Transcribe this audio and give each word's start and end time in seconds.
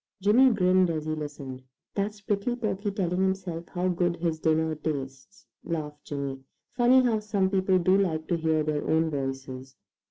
Jimmy 0.19 0.51
grinned 0.51 0.89
as 0.89 1.05
he 1.05 1.11
listened. 1.13 1.61
"That's 1.93 2.21
Prickly 2.21 2.55
Porky 2.55 2.89
telling 2.89 3.21
himself 3.21 3.69
how 3.69 3.89
good 3.89 4.15
his 4.15 4.39
dinner 4.39 4.73
tastes," 4.73 5.45
laughed 5.63 6.05
Jimmy. 6.05 6.39
"Funny 6.71 7.03
how 7.03 7.19
some 7.19 7.51
people 7.51 7.77
do 7.77 7.99
like 7.99 8.27
to 8.29 8.35
hear 8.35 8.63
their 8.63 8.83
own 8.89 9.11
voices." 9.11 9.75